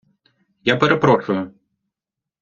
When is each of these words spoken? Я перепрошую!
Я 0.69 0.75
перепрошую! 0.77 1.53